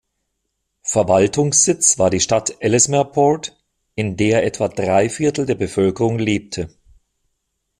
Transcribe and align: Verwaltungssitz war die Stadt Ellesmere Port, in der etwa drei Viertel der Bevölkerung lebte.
Verwaltungssitz 0.81 1.99
war 1.99 2.09
die 2.09 2.21
Stadt 2.21 2.55
Ellesmere 2.59 3.05
Port, 3.05 3.55
in 3.93 4.17
der 4.17 4.43
etwa 4.43 4.67
drei 4.67 5.09
Viertel 5.11 5.45
der 5.45 5.53
Bevölkerung 5.53 6.17
lebte. 6.17 6.75